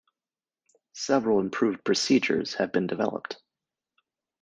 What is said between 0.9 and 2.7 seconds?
Several improved procedures